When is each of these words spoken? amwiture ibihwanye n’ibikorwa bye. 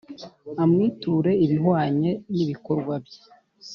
amwiture 0.63 1.31
ibihwanye 1.45 2.11
n’ibikorwa 2.35 2.95
bye. 3.03 3.21